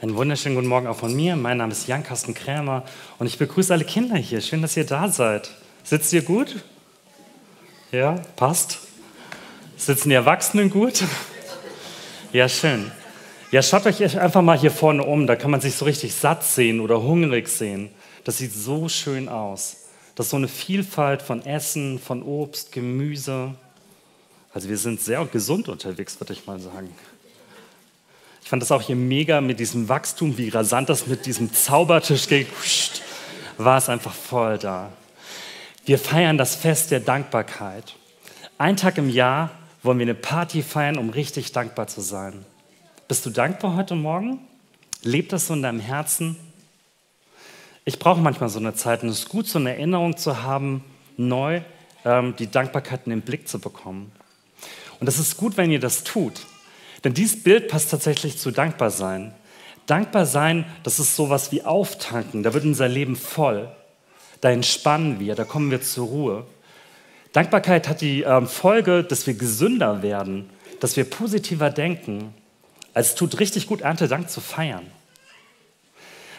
Einen 0.00 0.16
wunderschönen 0.16 0.56
guten 0.56 0.66
Morgen 0.66 0.88
auch 0.88 0.96
von 0.96 1.14
mir. 1.14 1.36
Mein 1.36 1.58
Name 1.58 1.72
ist 1.72 1.86
Jan-Carsten 1.86 2.34
Krämer 2.34 2.82
und 3.20 3.26
ich 3.26 3.38
begrüße 3.38 3.72
alle 3.72 3.84
Kinder 3.84 4.16
hier. 4.16 4.40
Schön, 4.40 4.60
dass 4.60 4.76
ihr 4.76 4.84
da 4.84 5.08
seid. 5.08 5.50
Sitzt 5.84 6.12
ihr 6.12 6.22
gut? 6.22 6.64
Ja, 7.92 8.20
passt. 8.34 8.80
Sitzen 9.76 10.08
die 10.08 10.14
Erwachsenen 10.14 10.70
gut? 10.70 11.04
Ja, 12.32 12.48
schön. 12.48 12.90
Ja, 13.52 13.62
schaut 13.62 13.86
euch 13.86 14.18
einfach 14.18 14.42
mal 14.42 14.58
hier 14.58 14.72
vorne 14.72 15.04
um. 15.04 15.28
Da 15.28 15.36
kann 15.36 15.52
man 15.52 15.60
sich 15.60 15.76
so 15.76 15.84
richtig 15.84 16.16
satt 16.16 16.42
sehen 16.42 16.80
oder 16.80 17.00
hungrig 17.00 17.46
sehen. 17.46 17.90
Das 18.24 18.38
sieht 18.38 18.52
so 18.52 18.88
schön 18.88 19.28
aus. 19.28 19.84
Das 20.16 20.26
ist 20.26 20.30
so 20.30 20.36
eine 20.38 20.48
Vielfalt 20.48 21.22
von 21.22 21.46
Essen, 21.46 22.00
von 22.00 22.24
Obst, 22.24 22.72
Gemüse. 22.72 23.54
Also 24.52 24.68
wir 24.68 24.78
sind 24.78 25.00
sehr 25.00 25.24
gesund 25.26 25.68
unterwegs, 25.68 26.18
würde 26.18 26.32
ich 26.32 26.44
mal 26.44 26.58
sagen. 26.58 26.88
Ich 28.44 28.50
fand 28.50 28.60
das 28.60 28.70
auch 28.70 28.82
hier 28.82 28.94
mega 28.94 29.40
mit 29.40 29.58
diesem 29.58 29.88
Wachstum, 29.88 30.36
wie 30.36 30.50
rasant 30.50 30.90
das 30.90 31.06
mit 31.06 31.24
diesem 31.24 31.54
Zaubertisch 31.54 32.28
geht. 32.28 32.46
War 33.56 33.78
es 33.78 33.88
einfach 33.88 34.12
voll 34.12 34.58
da. 34.58 34.92
Wir 35.86 35.98
feiern 35.98 36.36
das 36.36 36.54
Fest 36.54 36.90
der 36.90 37.00
Dankbarkeit. 37.00 37.96
Ein 38.58 38.76
Tag 38.76 38.98
im 38.98 39.08
Jahr 39.08 39.50
wollen 39.82 39.98
wir 39.98 40.04
eine 40.04 40.14
Party 40.14 40.62
feiern, 40.62 40.98
um 40.98 41.08
richtig 41.08 41.52
dankbar 41.52 41.86
zu 41.86 42.02
sein. 42.02 42.44
Bist 43.08 43.24
du 43.24 43.30
dankbar 43.30 43.76
heute 43.76 43.94
Morgen? 43.94 44.40
Lebt 45.02 45.32
das 45.32 45.46
so 45.46 45.54
in 45.54 45.62
deinem 45.62 45.80
Herzen? 45.80 46.36
Ich 47.86 47.98
brauche 47.98 48.20
manchmal 48.20 48.50
so 48.50 48.58
eine 48.58 48.74
Zeit 48.74 49.02
und 49.02 49.08
es 49.08 49.20
ist 49.20 49.30
gut, 49.30 49.46
so 49.46 49.58
eine 49.58 49.70
Erinnerung 49.70 50.18
zu 50.18 50.42
haben, 50.42 50.84
neu 51.16 51.62
ähm, 52.04 52.34
die 52.38 52.50
Dankbarkeit 52.50 53.06
in 53.06 53.10
den 53.10 53.22
Blick 53.22 53.48
zu 53.48 53.58
bekommen. 53.58 54.12
Und 55.00 55.08
es 55.08 55.18
ist 55.18 55.38
gut, 55.38 55.56
wenn 55.56 55.70
ihr 55.70 55.80
das 55.80 56.04
tut. 56.04 56.44
Denn 57.04 57.14
dieses 57.14 57.42
Bild 57.42 57.68
passt 57.68 57.90
tatsächlich 57.90 58.38
zu 58.38 58.50
dankbar 58.50 58.90
sein. 58.90 59.34
Dankbar 59.86 60.24
sein, 60.24 60.64
das 60.82 60.98
ist 60.98 61.14
sowas 61.14 61.52
wie 61.52 61.62
auftanken. 61.62 62.42
Da 62.42 62.54
wird 62.54 62.64
unser 62.64 62.88
Leben 62.88 63.16
voll. 63.16 63.68
Da 64.40 64.50
entspannen 64.50 65.20
wir, 65.20 65.34
da 65.34 65.44
kommen 65.44 65.70
wir 65.70 65.82
zur 65.82 66.06
Ruhe. 66.06 66.46
Dankbarkeit 67.32 67.88
hat 67.88 68.00
die 68.00 68.22
ähm, 68.22 68.46
Folge, 68.46 69.04
dass 69.04 69.26
wir 69.26 69.34
gesünder 69.34 70.02
werden, 70.02 70.48
dass 70.80 70.96
wir 70.96 71.04
positiver 71.04 71.70
denken. 71.70 72.32
Also 72.94 73.10
es 73.10 73.14
tut 73.16 73.40
richtig 73.40 73.66
gut, 73.66 73.82
Erntedank 73.82 74.30
zu 74.30 74.40
feiern. 74.40 74.86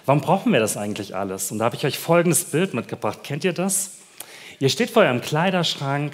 Warum 0.05 0.21
brauchen 0.21 0.53
wir 0.53 0.59
das 0.59 0.77
eigentlich 0.77 1.15
alles? 1.15 1.51
Und 1.51 1.59
da 1.59 1.65
habe 1.65 1.75
ich 1.75 1.85
euch 1.85 1.97
folgendes 1.97 2.45
Bild 2.45 2.73
mitgebracht. 2.73 3.19
Kennt 3.23 3.43
ihr 3.43 3.53
das? 3.53 3.91
Ihr 4.59 4.69
steht 4.69 4.91
vor 4.91 5.03
eurem 5.03 5.21
Kleiderschrank, 5.21 6.13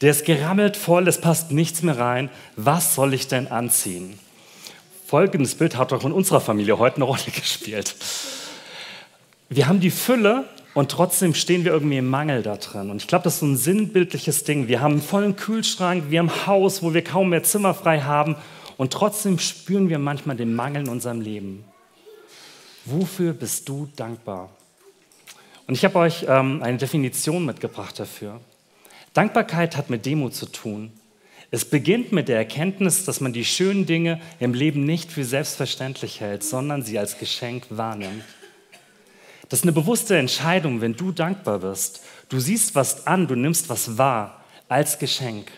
der 0.00 0.10
ist 0.10 0.24
gerammelt 0.24 0.76
voll, 0.76 1.08
es 1.08 1.20
passt 1.20 1.50
nichts 1.50 1.82
mehr 1.82 1.98
rein. 1.98 2.30
Was 2.56 2.94
soll 2.94 3.12
ich 3.14 3.28
denn 3.28 3.48
anziehen? 3.48 4.18
Folgendes 5.06 5.56
Bild 5.56 5.76
hat 5.76 5.92
doch 5.92 6.04
in 6.04 6.12
unserer 6.12 6.40
Familie 6.40 6.78
heute 6.78 6.96
eine 6.96 7.04
Rolle 7.04 7.20
gespielt. 7.34 7.96
Wir 9.48 9.66
haben 9.66 9.80
die 9.80 9.90
Fülle 9.90 10.44
und 10.74 10.90
trotzdem 10.90 11.34
stehen 11.34 11.64
wir 11.64 11.72
irgendwie 11.72 11.98
im 11.98 12.08
Mangel 12.08 12.42
da 12.42 12.56
drin. 12.56 12.90
Und 12.90 13.02
ich 13.02 13.08
glaube, 13.08 13.24
das 13.24 13.34
ist 13.34 13.40
so 13.40 13.46
ein 13.46 13.56
sinnbildliches 13.56 14.44
Ding. 14.44 14.68
Wir 14.68 14.80
haben 14.80 14.92
einen 14.92 15.02
vollen 15.02 15.36
Kühlschrank, 15.36 16.04
wir 16.08 16.20
haben 16.20 16.30
ein 16.30 16.46
Haus, 16.46 16.82
wo 16.82 16.94
wir 16.94 17.02
kaum 17.02 17.30
mehr 17.30 17.42
Zimmer 17.42 17.74
frei 17.74 18.00
haben 18.00 18.36
und 18.76 18.92
trotzdem 18.92 19.38
spüren 19.38 19.88
wir 19.88 19.98
manchmal 19.98 20.36
den 20.36 20.54
Mangel 20.54 20.82
in 20.82 20.88
unserem 20.88 21.20
Leben. 21.20 21.64
Wofür 22.84 23.32
bist 23.32 23.68
du 23.68 23.88
dankbar? 23.96 24.50
Und 25.66 25.74
ich 25.74 25.84
habe 25.84 25.98
euch 25.98 26.24
ähm, 26.28 26.62
eine 26.62 26.78
Definition 26.78 27.44
mitgebracht 27.44 27.98
dafür. 27.98 28.40
Dankbarkeit 29.12 29.76
hat 29.76 29.90
mit 29.90 30.06
Demut 30.06 30.34
zu 30.34 30.46
tun. 30.46 30.92
Es 31.50 31.64
beginnt 31.64 32.12
mit 32.12 32.28
der 32.28 32.36
Erkenntnis, 32.36 33.04
dass 33.04 33.20
man 33.20 33.32
die 33.32 33.44
schönen 33.44 33.84
Dinge 33.84 34.20
im 34.38 34.54
Leben 34.54 34.84
nicht 34.84 35.10
für 35.10 35.24
selbstverständlich 35.24 36.20
hält, 36.20 36.44
sondern 36.44 36.82
sie 36.82 36.98
als 36.98 37.18
Geschenk 37.18 37.66
wahrnimmt. 37.70 38.22
Das 39.48 39.60
ist 39.60 39.64
eine 39.64 39.72
bewusste 39.72 40.16
Entscheidung, 40.16 40.80
wenn 40.80 40.94
du 40.94 41.10
dankbar 41.10 41.58
bist. 41.58 42.02
Du 42.28 42.38
siehst 42.38 42.76
was 42.76 43.08
an, 43.08 43.26
du 43.26 43.34
nimmst 43.34 43.68
was 43.68 43.98
wahr 43.98 44.44
als 44.68 45.00
Geschenk. 45.00 45.50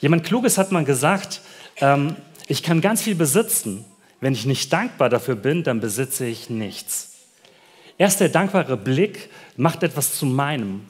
Jemand 0.00 0.24
Kluges 0.24 0.58
hat 0.58 0.72
mal 0.72 0.84
gesagt, 0.84 1.40
ähm, 1.80 2.16
ich 2.48 2.64
kann 2.64 2.80
ganz 2.80 3.02
viel 3.02 3.14
besitzen. 3.14 3.84
Wenn 4.20 4.32
ich 4.32 4.46
nicht 4.46 4.72
dankbar 4.72 5.08
dafür 5.08 5.36
bin, 5.36 5.62
dann 5.62 5.80
besitze 5.80 6.26
ich 6.26 6.50
nichts. 6.50 7.12
Erst 7.98 8.18
der 8.18 8.30
dankbare 8.30 8.76
Blick 8.76 9.30
macht 9.56 9.84
etwas 9.84 10.18
zu 10.18 10.26
meinem. 10.26 10.86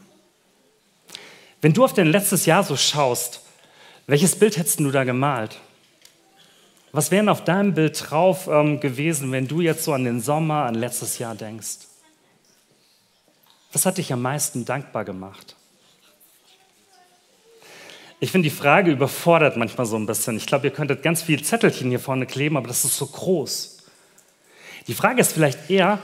Wenn 1.60 1.72
du 1.72 1.84
auf 1.84 1.94
dein 1.94 2.08
letztes 2.08 2.46
Jahr 2.46 2.62
so 2.62 2.76
schaust, 2.76 3.40
welches 4.06 4.36
Bild 4.36 4.56
hättest 4.56 4.80
du 4.80 4.90
da 4.90 5.04
gemalt? 5.04 5.58
Was 6.92 7.10
wären 7.10 7.28
auf 7.28 7.44
deinem 7.44 7.74
Bild 7.74 8.10
drauf 8.10 8.46
ähm, 8.46 8.80
gewesen, 8.80 9.32
wenn 9.32 9.48
du 9.48 9.60
jetzt 9.60 9.84
so 9.84 9.92
an 9.92 10.04
den 10.04 10.20
Sommer, 10.20 10.64
an 10.64 10.74
letztes 10.74 11.18
Jahr 11.18 11.34
denkst? 11.34 11.78
Was 13.72 13.84
hat 13.84 13.98
dich 13.98 14.12
am 14.12 14.22
meisten 14.22 14.64
dankbar 14.64 15.04
gemacht? 15.04 15.56
Ich 18.18 18.30
finde, 18.30 18.48
die 18.48 18.54
Frage 18.54 18.90
überfordert 18.90 19.58
manchmal 19.58 19.86
so 19.86 19.96
ein 19.96 20.06
bisschen. 20.06 20.38
Ich 20.38 20.46
glaube, 20.46 20.66
ihr 20.66 20.72
könntet 20.72 21.02
ganz 21.02 21.22
viele 21.22 21.42
Zettelchen 21.42 21.90
hier 21.90 22.00
vorne 22.00 22.24
kleben, 22.24 22.56
aber 22.56 22.68
das 22.68 22.84
ist 22.84 22.96
so 22.96 23.06
groß. 23.06 23.76
Die 24.86 24.94
Frage 24.94 25.20
ist 25.20 25.32
vielleicht 25.32 25.68
eher, 25.68 25.98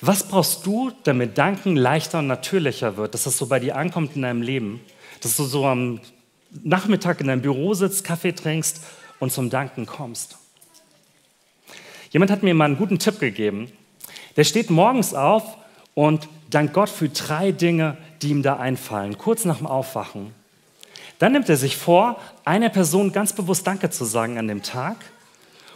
was 0.00 0.28
brauchst 0.28 0.64
du, 0.66 0.92
damit 1.04 1.36
Danken 1.38 1.76
leichter 1.76 2.20
und 2.20 2.26
natürlicher 2.26 2.96
wird, 2.96 3.14
dass 3.14 3.24
das 3.24 3.36
so 3.36 3.46
bei 3.46 3.58
dir 3.58 3.76
ankommt 3.76 4.16
in 4.16 4.22
deinem 4.22 4.42
Leben? 4.42 4.80
dass 5.20 5.36
du 5.36 5.44
so 5.44 5.66
am 5.66 6.00
Nachmittag 6.62 7.20
in 7.20 7.28
deinem 7.28 7.42
Büro 7.42 7.74
sitzt, 7.74 8.04
Kaffee 8.04 8.32
trinkst 8.32 8.82
und 9.18 9.32
zum 9.32 9.50
Danken 9.50 9.86
kommst. 9.86 10.38
Jemand 12.10 12.30
hat 12.30 12.42
mir 12.42 12.54
mal 12.54 12.64
einen 12.64 12.76
guten 12.76 12.98
Tipp 12.98 13.20
gegeben. 13.20 13.70
Der 14.36 14.44
steht 14.44 14.70
morgens 14.70 15.14
auf 15.14 15.56
und 15.94 16.28
dankt 16.50 16.74
Gott 16.74 16.88
für 16.88 17.08
drei 17.08 17.52
Dinge, 17.52 17.96
die 18.22 18.30
ihm 18.30 18.42
da 18.42 18.56
einfallen, 18.56 19.16
kurz 19.16 19.44
nach 19.44 19.58
dem 19.58 19.66
Aufwachen. 19.66 20.34
Dann 21.18 21.32
nimmt 21.32 21.48
er 21.48 21.56
sich 21.56 21.76
vor, 21.76 22.18
einer 22.44 22.70
Person 22.70 23.12
ganz 23.12 23.32
bewusst 23.32 23.66
Danke 23.66 23.90
zu 23.90 24.04
sagen 24.04 24.38
an 24.38 24.48
dem 24.48 24.62
Tag. 24.62 24.96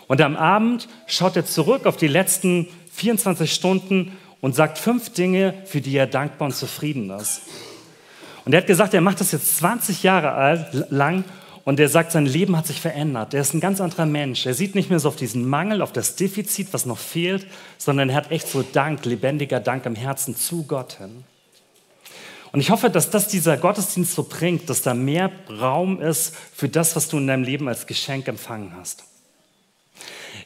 Und 0.08 0.20
am 0.20 0.36
Abend 0.36 0.88
schaut 1.06 1.36
er 1.36 1.46
zurück 1.46 1.86
auf 1.86 1.96
die 1.96 2.08
letzten 2.08 2.68
24 2.94 3.53
Stunden 3.53 4.16
und 4.41 4.55
sagt 4.55 4.78
fünf 4.78 5.10
Dinge, 5.10 5.55
für 5.65 5.81
die 5.81 5.97
er 5.97 6.06
dankbar 6.06 6.47
und 6.47 6.55
zufrieden 6.55 7.10
ist. 7.10 7.43
Und 8.44 8.53
er 8.53 8.60
hat 8.60 8.66
gesagt, 8.66 8.94
er 8.94 9.00
macht 9.00 9.21
das 9.21 9.32
jetzt 9.32 9.56
20 9.59 10.03
Jahre 10.03 10.32
alt, 10.32 10.91
lang 10.91 11.25
und 11.65 11.81
er 11.81 11.88
sagt, 11.88 12.12
sein 12.12 12.27
Leben 12.27 12.56
hat 12.56 12.66
sich 12.66 12.81
verändert. 12.81 13.32
Er 13.32 13.41
ist 13.41 13.55
ein 13.55 13.60
ganz 13.60 13.81
anderer 13.81 14.05
Mensch. 14.05 14.44
Er 14.44 14.53
sieht 14.53 14.75
nicht 14.75 14.91
mehr 14.91 15.00
so 15.00 15.09
auf 15.09 15.16
diesen 15.16 15.49
Mangel, 15.49 15.81
auf 15.81 15.93
das 15.93 16.15
Defizit, 16.15 16.69
was 16.72 16.84
noch 16.84 16.99
fehlt, 16.99 17.47
sondern 17.78 18.10
er 18.10 18.16
hat 18.16 18.31
echt 18.31 18.49
so 18.49 18.62
Dank, 18.62 19.05
lebendiger 19.06 19.61
Dank 19.61 19.87
im 19.87 19.94
Herzen 19.94 20.37
zu 20.37 20.65
Gott 20.65 20.99
hin. 20.99 21.25
Und 22.53 22.61
ich 22.61 22.71
hoffe, 22.71 22.91
dass 22.91 23.11
das 23.11 23.28
dieser 23.28 23.56
Gottesdienst 23.56 24.15
so 24.15 24.25
bringt, 24.25 24.69
dass 24.69 24.82
da 24.82 24.94
mehr 24.94 25.32
Raum 25.50 26.00
ist 26.00 26.37
für 26.55 26.69
das, 26.69 26.94
was 26.94 27.09
du 27.09 27.16
in 27.16 27.26
deinem 27.26 27.43
Leben 27.43 27.66
als 27.66 27.87
Geschenk 27.87 28.28
empfangen 28.28 28.75
hast. 28.76 29.05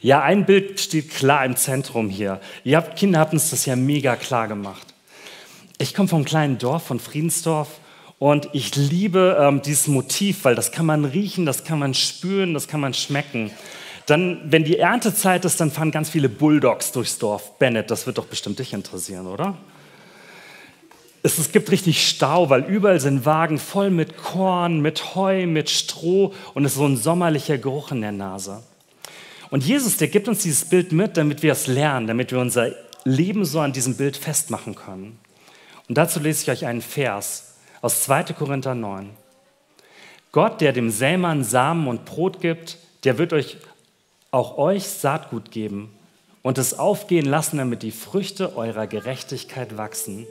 Ja, 0.01 0.21
ein 0.21 0.45
Bild 0.45 0.79
steht 0.79 1.09
klar 1.09 1.43
im 1.43 1.57
Zentrum 1.57 2.09
hier. 2.09 2.39
Ihr 2.63 2.77
habt, 2.77 2.97
Kinder 2.97 3.19
habt 3.19 3.33
uns 3.33 3.49
das 3.49 3.65
ja 3.65 3.75
mega 3.75 4.15
klar 4.15 4.47
gemacht. 4.47 4.87
Ich 5.77 5.93
komme 5.93 6.07
vom 6.07 6.23
kleinen 6.23 6.57
Dorf, 6.57 6.83
von 6.83 6.99
Friedensdorf 6.99 7.67
und 8.17 8.49
ich 8.53 8.75
liebe 8.75 9.37
ähm, 9.39 9.61
dieses 9.61 9.87
Motiv, 9.87 10.45
weil 10.45 10.55
das 10.55 10.71
kann 10.71 10.85
man 10.85 11.05
riechen, 11.05 11.45
das 11.45 11.63
kann 11.63 11.79
man 11.79 11.93
spüren, 11.93 12.53
das 12.53 12.67
kann 12.67 12.79
man 12.79 12.93
schmecken. 12.93 13.51
Dann, 14.05 14.39
wenn 14.45 14.63
die 14.63 14.79
Erntezeit 14.79 15.43
ist, 15.45 15.59
dann 15.59 15.69
fahren 15.69 15.91
ganz 15.91 16.09
viele 16.09 16.29
Bulldogs 16.29 16.91
durchs 16.91 17.19
Dorf. 17.19 17.57
Bennett, 17.59 17.91
das 17.91 18.07
wird 18.07 18.17
doch 18.17 18.25
bestimmt 18.25 18.59
dich 18.59 18.73
interessieren, 18.73 19.27
oder? 19.27 19.57
Es, 21.23 21.37
es 21.37 21.51
gibt 21.51 21.69
richtig 21.71 22.07
Stau, 22.07 22.49
weil 22.49 22.63
überall 22.63 23.01
sind 23.01 23.25
Wagen 23.25 23.59
voll 23.59 23.89
mit 23.89 24.17
Korn, 24.17 24.81
mit 24.81 25.15
Heu, 25.15 25.45
mit 25.45 25.69
Stroh 25.69 26.33
und 26.53 26.63
es 26.63 26.71
ist 26.71 26.77
so 26.77 26.85
ein 26.85 26.95
sommerlicher 26.95 27.57
Geruch 27.57 27.91
in 27.91 28.01
der 28.01 28.13
Nase. 28.13 28.63
Und 29.51 29.63
Jesus, 29.63 29.97
der 29.97 30.07
gibt 30.07 30.27
uns 30.27 30.43
dieses 30.43 30.65
Bild 30.65 30.91
mit, 30.91 31.17
damit 31.17 31.41
wir 31.41 31.51
es 31.51 31.67
lernen, 31.67 32.07
damit 32.07 32.31
wir 32.31 32.39
unser 32.39 32.71
Leben 33.03 33.45
so 33.45 33.59
an 33.59 33.73
diesem 33.73 33.95
Bild 33.95 34.17
festmachen 34.17 34.75
können. 34.75 35.19
Und 35.87 35.97
dazu 35.97 36.19
lese 36.19 36.43
ich 36.43 36.51
euch 36.51 36.65
einen 36.67 36.81
Vers 36.81 37.55
aus 37.81 38.03
2. 38.03 38.23
Korinther 38.33 38.75
9. 38.75 39.09
Gott, 40.31 40.61
der 40.61 40.73
dem 40.73 40.91
Sämann 40.91 41.43
Samen 41.43 41.87
und 41.87 42.05
Brot 42.05 42.41
gibt, 42.41 42.77
der 43.03 43.17
wird 43.17 43.33
euch 43.33 43.57
auch 44.31 44.59
euch 44.59 44.87
Saatgut 44.87 45.49
geben 45.49 45.89
und 46.43 46.59
es 46.59 46.77
aufgehen 46.77 47.25
lassen, 47.25 47.57
damit 47.57 47.81
die 47.81 47.91
Früchte 47.91 48.55
eurer 48.55 48.85
Gerechtigkeit 48.85 49.77
wachsen. 49.77 50.27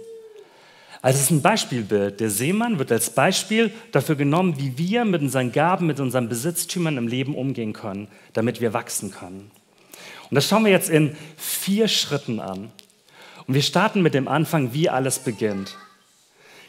Also 1.01 1.19
es 1.19 1.25
ist 1.25 1.31
ein 1.31 1.43
Beispielbild. 1.43 2.21
Der 2.21 2.31
Seemann 2.31 2.79
wird 2.79 2.91
als 2.91 3.11
Beispiel 3.11 3.73
dafür 3.93 4.17
genommen, 4.17 4.59
wie 4.59 4.77
wir 4.79 5.05
mit 5.05 5.23
unseren 5.23 5.53
Gaben, 5.53 5.87
mit 5.87 6.01
unseren 6.01 6.29
Besitztümern 6.29 6.97
im 6.97 7.07
Leben 7.07 7.35
umgehen 7.35 7.73
können, 7.73 8.09
damit 8.33 8.61
wir 8.61 8.73
wachsen 8.73 9.13
können. 9.13 9.51
Und 10.31 10.35
das 10.35 10.49
schauen 10.49 10.65
wir 10.65 10.73
jetzt 10.73 10.91
in 10.91 11.17
vier 11.37 11.89
Schritten 11.89 12.41
an. 12.41 12.71
Und 13.47 13.55
wir 13.55 13.63
starten 13.63 14.03
mit 14.03 14.15
dem 14.15 14.29
Anfang, 14.29 14.75
wie 14.75 14.91
alles 14.91 15.21
beginnt. 15.21 15.77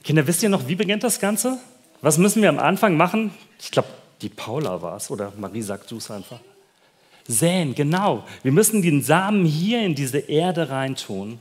Kinder, 0.04 0.28
wisst 0.28 0.44
ihr 0.44 0.50
noch, 0.50 0.68
wie 0.68 0.76
beginnt 0.76 1.04
das 1.04 1.20
Ganze? 1.20 1.58
Was 2.02 2.18
müssen 2.18 2.42
wir 2.42 2.50
am 2.50 2.60
Anfang 2.60 2.96
machen? 2.96 3.32
Ich 3.60 3.72
glaube, 3.72 3.90
die 4.22 4.30
Paula 4.30 4.82
war 4.82 4.96
es 4.96 5.12
oder 5.12 5.34
Marie 5.38 5.62
sagt 5.62 5.92
du 5.92 5.98
es 5.98 6.10
einfach. 6.10 6.40
Säen, 7.28 7.76
genau. 7.76 8.24
Wir 8.44 8.52
müssen 8.52 8.82
den 8.82 9.02
Samen 9.02 9.46
hier 9.46 9.82
in 9.82 9.96
diese 9.96 10.20
Erde 10.20 10.70
reintun. 10.70 11.40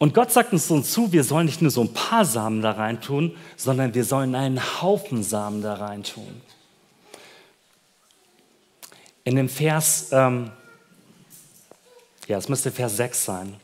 Und 0.00 0.14
Gott 0.14 0.32
sagt 0.32 0.54
uns 0.54 0.66
so 0.66 0.80
zu, 0.80 1.12
wir 1.12 1.22
sollen 1.24 1.44
nicht 1.44 1.60
nur 1.60 1.70
so 1.70 1.82
ein 1.82 1.92
paar 1.92 2.24
Samen 2.24 2.62
da 2.62 2.70
reintun, 2.70 3.36
sondern 3.58 3.92
wir 3.92 4.04
sollen 4.04 4.34
einen 4.34 4.58
Haufen 4.80 5.22
Samen 5.22 5.60
da 5.60 5.74
reintun. 5.74 6.40
In 9.24 9.36
dem 9.36 9.50
Vers, 9.50 10.08
ähm, 10.12 10.52
ja, 12.26 12.38
es 12.38 12.48
müsste 12.48 12.70
Vers 12.70 12.96
6 12.96 13.26
sein. 13.26 13.56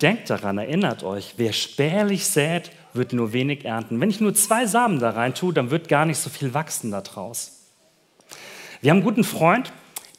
Denkt 0.00 0.30
daran, 0.30 0.58
erinnert 0.58 1.04
euch, 1.04 1.34
wer 1.36 1.52
spärlich 1.52 2.26
sät, 2.26 2.72
wird 2.92 3.12
nur 3.12 3.32
wenig 3.32 3.64
ernten. 3.64 4.00
Wenn 4.00 4.10
ich 4.10 4.20
nur 4.20 4.34
zwei 4.34 4.66
Samen 4.66 4.98
da 4.98 5.10
rein 5.10 5.32
tue, 5.32 5.54
dann 5.54 5.70
wird 5.70 5.88
gar 5.88 6.06
nicht 6.06 6.18
so 6.18 6.28
viel 6.28 6.54
wachsen 6.54 6.90
daraus. 6.90 7.68
Wir 8.80 8.90
haben 8.90 8.98
einen 8.98 9.06
guten 9.06 9.22
Freund, 9.22 9.72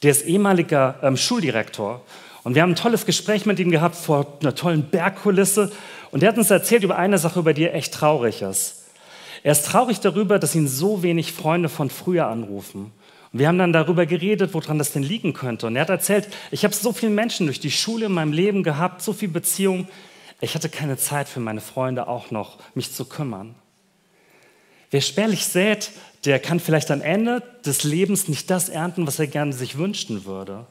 der 0.04 0.12
ist 0.12 0.26
ehemaliger 0.26 1.00
ähm, 1.04 1.18
Schuldirektor. 1.18 2.02
Und 2.44 2.56
wir 2.56 2.62
haben 2.62 2.72
ein 2.72 2.76
tolles 2.76 3.06
Gespräch 3.06 3.46
mit 3.46 3.60
ihm 3.60 3.72
gehabt 3.72 3.96
vor 3.96 4.38
einer 4.42 4.56
tollen 4.56 4.84
Bergkulisse. 4.90 5.72
Und 6.12 6.24
er 6.24 6.30
hat 6.30 6.38
uns 6.38 6.52
erzählt 6.52 6.84
über 6.84 6.98
eine 6.98 7.18
Sache, 7.18 7.40
über 7.40 7.54
die 7.54 7.64
er 7.64 7.76
echt 7.76 7.94
traurig 7.94 8.42
ist. 8.42 8.84
Er 9.44 9.54
ist 9.54 9.66
traurig 9.66 10.00
darüber, 10.00 10.40
dass 10.40 10.56
ihn 10.56 10.68
so 10.68 11.04
wenig 11.04 11.34
Freunde 11.34 11.70
von 11.70 11.90
früher 11.90 12.28
anrufen. 12.28 12.92
Und 13.32 13.40
wir 13.40 13.48
haben 13.48 13.58
dann 13.58 13.74
darüber 13.74 14.06
geredet, 14.06 14.54
woran 14.54 14.78
das 14.78 14.92
denn 14.92 15.04
liegen 15.04 15.34
könnte. 15.34 15.68
Und 15.68 15.76
er 15.76 15.82
hat 15.82 15.90
erzählt, 15.90 16.28
ich 16.52 16.64
habe 16.64 16.74
so 16.74 16.94
viele 16.94 17.12
Menschen 17.12 17.48
durch 17.48 17.60
die 17.60 17.72
Schule 17.72 18.06
in 18.06 18.12
meinem 18.12 18.32
Leben 18.32 18.64
gehabt, 18.64 19.02
so 19.02 19.12
viele 19.12 19.32
Beziehungen. 19.32 19.88
Ich 20.40 20.56
hatte 20.56 20.70
keine 20.70 20.98
Zeit 20.98 21.28
für 21.28 21.40
meine 21.40 21.62
Freunde 21.62 22.08
auch 22.08 22.30
noch, 22.30 22.60
mich 22.76 22.92
zu 22.92 23.06
kümmern. 23.06 23.56
Wer 24.92 25.02
spärlich 25.02 25.46
sät, 25.46 25.92
der 26.26 26.40
kann 26.40 26.60
vielleicht 26.60 26.92
am 26.92 27.02
Ende 27.02 27.42
des 27.66 27.84
Lebens 27.84 28.28
nicht 28.28 28.50
das 28.50 28.70
ernten, 28.70 29.08
was 29.08 29.18
er 29.18 29.28
gerne 29.28 29.52
sich 29.52 29.78
wünschen 29.78 30.26
würde. 30.26 30.68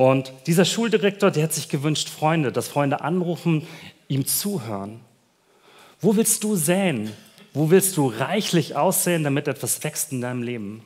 Und 0.00 0.32
dieser 0.46 0.64
Schuldirektor, 0.64 1.30
der 1.30 1.42
hat 1.42 1.52
sich 1.52 1.68
gewünscht, 1.68 2.08
Freunde, 2.08 2.52
dass 2.52 2.68
Freunde 2.68 3.02
anrufen, 3.02 3.66
ihm 4.08 4.24
zuhören. 4.24 5.00
Wo 6.00 6.16
willst 6.16 6.42
du 6.42 6.56
säen? 6.56 7.12
Wo 7.52 7.68
willst 7.68 7.98
du 7.98 8.06
reichlich 8.06 8.76
aussehen, 8.76 9.24
damit 9.24 9.46
etwas 9.46 9.84
wächst 9.84 10.10
in 10.12 10.22
deinem 10.22 10.42
Leben? 10.42 10.82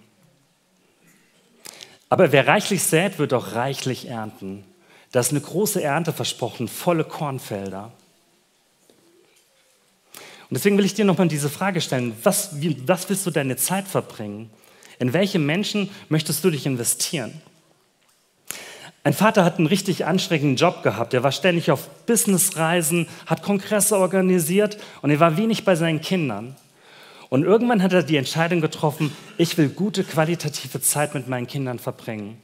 Aber 2.08 2.32
wer 2.32 2.48
reichlich 2.48 2.82
sät, 2.82 3.20
wird 3.20 3.32
auch 3.34 3.52
reichlich 3.52 4.08
ernten. 4.08 4.64
Da 5.12 5.20
ist 5.20 5.30
eine 5.30 5.42
große 5.42 5.80
Ernte 5.80 6.12
versprochen, 6.12 6.66
volle 6.66 7.04
Kornfelder. 7.04 7.92
Und 10.14 10.50
deswegen 10.50 10.76
will 10.76 10.86
ich 10.86 10.94
dir 10.94 11.04
nochmal 11.04 11.28
diese 11.28 11.50
Frage 11.50 11.80
stellen. 11.80 12.16
Was, 12.24 12.60
wie, 12.60 12.82
was 12.88 13.08
willst 13.08 13.24
du 13.26 13.30
deine 13.30 13.54
Zeit 13.54 13.86
verbringen? 13.86 14.50
In 14.98 15.12
welche 15.12 15.38
Menschen 15.38 15.88
möchtest 16.08 16.42
du 16.42 16.50
dich 16.50 16.66
investieren? 16.66 17.40
Ein 19.06 19.12
Vater 19.12 19.44
hat 19.44 19.58
einen 19.58 19.66
richtig 19.66 20.06
anstrengenden 20.06 20.56
Job 20.56 20.82
gehabt. 20.82 21.12
Er 21.12 21.22
war 21.22 21.30
ständig 21.30 21.70
auf 21.70 21.88
Businessreisen, 22.06 23.06
hat 23.26 23.42
Kongresse 23.42 23.98
organisiert 23.98 24.78
und 25.02 25.10
er 25.10 25.20
war 25.20 25.36
wenig 25.36 25.66
bei 25.66 25.76
seinen 25.76 26.00
Kindern. 26.00 26.56
Und 27.28 27.44
irgendwann 27.44 27.82
hat 27.82 27.92
er 27.92 28.02
die 28.02 28.16
Entscheidung 28.16 28.62
getroffen, 28.62 29.14
ich 29.36 29.58
will 29.58 29.68
gute 29.68 30.04
qualitative 30.04 30.80
Zeit 30.80 31.14
mit 31.14 31.28
meinen 31.28 31.46
Kindern 31.46 31.78
verbringen. 31.78 32.40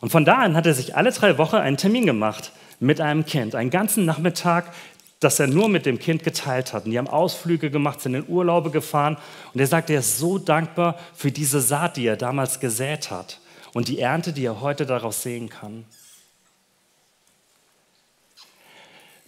Und 0.00 0.10
von 0.10 0.24
da 0.24 0.36
an 0.36 0.56
hat 0.56 0.64
er 0.64 0.72
sich 0.72 0.96
alle 0.96 1.12
drei 1.12 1.36
Wochen 1.36 1.56
einen 1.56 1.76
Termin 1.76 2.06
gemacht 2.06 2.52
mit 2.80 3.02
einem 3.02 3.26
Kind. 3.26 3.54
Einen 3.54 3.70
ganzen 3.70 4.06
Nachmittag, 4.06 4.72
das 5.20 5.40
er 5.40 5.46
nur 5.46 5.68
mit 5.68 5.84
dem 5.84 5.98
Kind 5.98 6.24
geteilt 6.24 6.72
hat. 6.72 6.86
Und 6.86 6.92
die 6.92 6.98
haben 6.98 7.06
Ausflüge 7.06 7.70
gemacht, 7.70 8.00
sind 8.00 8.14
in 8.14 8.28
Urlaube 8.28 8.70
gefahren. 8.70 9.18
Und 9.52 9.60
er 9.60 9.66
sagt, 9.66 9.90
er 9.90 10.00
ist 10.00 10.18
so 10.18 10.38
dankbar 10.38 10.98
für 11.14 11.30
diese 11.30 11.60
Saat, 11.60 11.98
die 11.98 12.06
er 12.06 12.16
damals 12.16 12.60
gesät 12.60 13.10
hat. 13.10 13.41
Und 13.74 13.88
die 13.88 14.00
Ernte, 14.00 14.32
die 14.32 14.44
er 14.44 14.60
heute 14.60 14.86
daraus 14.86 15.22
sehen 15.22 15.48
kann. 15.48 15.84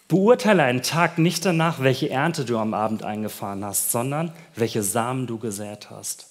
Beurteile 0.09 0.63
einen 0.65 0.83
Tag 0.83 1.19
nicht 1.19 1.45
danach, 1.45 1.81
welche 1.81 2.11
Ernte 2.11 2.45
du 2.45 2.59
am 2.59 2.75
Abend 2.75 3.03
eingefahren 3.03 3.65
hast, 3.65 3.91
sondern 3.91 4.33
welche 4.55 4.83
Samen 4.83 5.27
du 5.27 5.39
gesät 5.39 5.91
hast. 5.91 6.29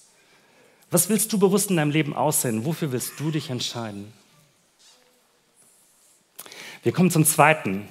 Was 0.90 1.08
willst 1.08 1.32
du 1.32 1.38
bewusst 1.38 1.70
in 1.70 1.76
deinem 1.76 1.90
Leben 1.90 2.14
aussehen? 2.14 2.64
Wofür 2.64 2.92
willst 2.92 3.18
du 3.18 3.32
dich 3.32 3.50
entscheiden? 3.50 4.12
Wir 6.84 6.92
kommen 6.92 7.10
zum 7.10 7.24
zweiten. 7.24 7.88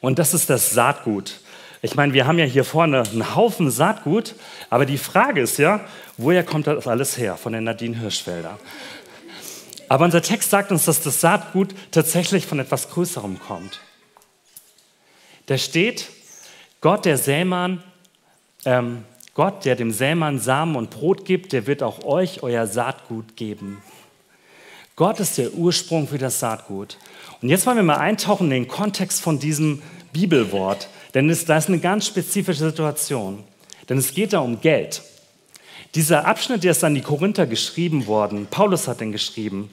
Und 0.00 0.18
das 0.18 0.34
ist 0.34 0.50
das 0.50 0.70
Saatgut. 0.70 1.40
Ich 1.82 1.94
meine, 1.94 2.14
wir 2.14 2.26
haben 2.26 2.38
ja 2.38 2.44
hier 2.44 2.64
vorne 2.64 3.02
einen 3.02 3.36
Haufen 3.36 3.70
Saatgut, 3.70 4.34
aber 4.70 4.86
die 4.86 4.98
Frage 4.98 5.40
ist 5.40 5.58
ja, 5.58 5.84
woher 6.16 6.42
kommt 6.42 6.66
das 6.66 6.86
alles 6.88 7.16
her? 7.16 7.36
Von 7.36 7.52
der 7.52 7.60
Nadine 7.60 7.96
Hirschfelder. 7.98 8.58
Aber 9.88 10.04
unser 10.04 10.22
Text 10.22 10.50
sagt 10.50 10.72
uns, 10.72 10.84
dass 10.84 11.02
das 11.02 11.20
Saatgut 11.20 11.74
tatsächlich 11.90 12.46
von 12.46 12.58
etwas 12.58 12.90
Größerem 12.90 13.38
kommt. 13.38 13.80
Da 15.46 15.58
steht, 15.58 16.08
Gott, 16.80 17.04
der 17.04 17.18
Sämann, 17.18 17.82
ähm, 18.64 19.04
Gott, 19.34 19.64
der 19.64 19.76
dem 19.76 19.92
Sämann 19.92 20.40
Samen 20.40 20.76
und 20.76 20.90
Brot 20.90 21.24
gibt, 21.24 21.52
der 21.52 21.66
wird 21.66 21.82
auch 21.82 22.04
euch 22.04 22.42
euer 22.42 22.66
Saatgut 22.66 23.36
geben. 23.36 23.82
Gott 24.96 25.20
ist 25.20 25.38
der 25.38 25.52
Ursprung 25.52 26.08
für 26.08 26.18
das 26.18 26.40
Saatgut. 26.40 26.96
Und 27.42 27.50
jetzt 27.50 27.66
wollen 27.66 27.76
wir 27.76 27.84
mal 27.84 27.98
eintauchen 27.98 28.44
in 28.44 28.62
den 28.62 28.68
Kontext 28.68 29.20
von 29.20 29.38
diesem 29.38 29.82
Bibelwort, 30.12 30.88
denn 31.14 31.28
es, 31.28 31.44
da 31.44 31.58
ist 31.58 31.68
eine 31.68 31.78
ganz 31.78 32.06
spezifische 32.06 32.64
Situation. 32.70 33.44
Denn 33.88 33.98
es 33.98 34.14
geht 34.14 34.32
da 34.32 34.38
um 34.40 34.60
Geld. 34.60 35.02
Dieser 35.96 36.26
Abschnitt, 36.26 36.62
der 36.62 36.72
ist 36.72 36.84
an 36.84 36.94
die 36.94 37.00
Korinther 37.00 37.46
geschrieben 37.46 38.06
worden. 38.06 38.46
Paulus 38.50 38.86
hat 38.86 39.00
den 39.00 39.12
geschrieben. 39.12 39.70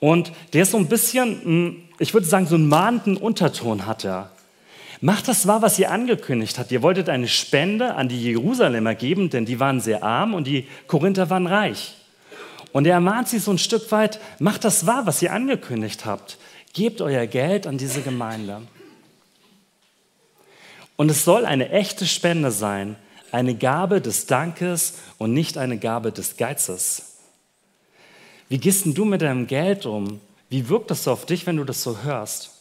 Und 0.00 0.30
der 0.52 0.64
ist 0.64 0.72
so 0.72 0.76
ein 0.76 0.86
bisschen, 0.86 1.88
ich 1.98 2.12
würde 2.12 2.26
sagen, 2.26 2.46
so 2.46 2.56
einen 2.56 2.68
mahnenden 2.68 3.16
Unterton 3.16 3.86
hat 3.86 4.04
er. 4.04 4.30
Macht 5.00 5.28
das 5.28 5.46
wahr, 5.46 5.62
was 5.62 5.78
ihr 5.78 5.90
angekündigt 5.90 6.58
habt. 6.58 6.72
Ihr 6.72 6.82
wolltet 6.82 7.08
eine 7.08 7.26
Spende 7.26 7.94
an 7.94 8.10
die 8.10 8.22
Jerusalemer 8.22 8.94
geben, 8.94 9.30
denn 9.30 9.46
die 9.46 9.58
waren 9.58 9.80
sehr 9.80 10.02
arm 10.02 10.34
und 10.34 10.46
die 10.46 10.68
Korinther 10.88 11.30
waren 11.30 11.46
reich. 11.46 11.94
Und 12.72 12.86
er 12.86 12.92
ermahnt 12.92 13.28
sie 13.28 13.38
so 13.38 13.50
ein 13.50 13.58
Stück 13.58 13.90
weit, 13.92 14.20
macht 14.38 14.62
das 14.62 14.86
wahr, 14.86 15.06
was 15.06 15.22
ihr 15.22 15.32
angekündigt 15.32 16.04
habt. 16.04 16.36
Gebt 16.74 17.00
euer 17.00 17.26
Geld 17.26 17.66
an 17.66 17.78
diese 17.78 18.02
Gemeinde. 18.02 18.60
Und 20.96 21.10
es 21.10 21.24
soll 21.24 21.46
eine 21.46 21.70
echte 21.70 22.04
Spende 22.04 22.50
sein, 22.50 22.96
eine 23.36 23.54
Gabe 23.54 24.00
des 24.00 24.24
Dankes 24.24 24.94
und 25.18 25.34
nicht 25.34 25.58
eine 25.58 25.76
Gabe 25.76 26.10
des 26.10 26.38
Geizes. 26.38 27.18
Wie 28.48 28.56
gehst 28.56 28.86
denn 28.86 28.94
du 28.94 29.04
mit 29.04 29.20
deinem 29.20 29.46
Geld 29.46 29.84
um? 29.84 30.20
Wie 30.48 30.70
wirkt 30.70 30.90
das 30.90 31.04
so 31.04 31.12
auf 31.12 31.26
dich, 31.26 31.46
wenn 31.46 31.58
du 31.58 31.64
das 31.64 31.82
so 31.82 31.98
hörst? 32.02 32.52